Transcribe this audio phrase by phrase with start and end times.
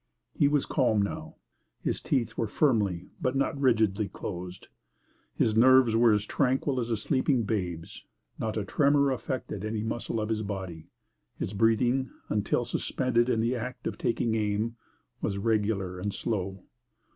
[0.33, 1.35] He was calm now.
[1.83, 4.67] His teeth were firmly but not rigidly closed;
[5.35, 8.03] his nerves were as tranquil as a sleeping babe's
[8.39, 10.87] not a tremor affected any muscle of his body;
[11.37, 14.75] his breathing, until suspended in the act of taking aim,
[15.21, 16.63] was regular and slow.